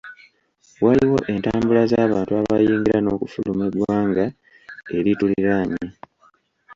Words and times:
Waliwo 0.85 1.19
entambula 1.33 1.81
z'abantu 1.91 2.31
abayingira 2.41 2.97
n'okufuluma 3.01 3.63
eggwanga 3.69 4.25
erituliraanye. 4.97 5.83